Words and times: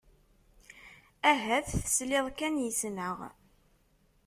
Ahat 1.31 1.67
tesliḍ 1.81 2.25
kan 2.37 2.55
yes-neɣ. 2.63 3.17